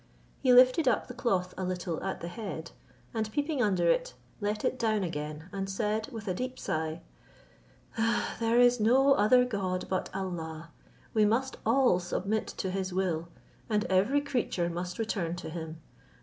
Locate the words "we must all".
11.13-11.99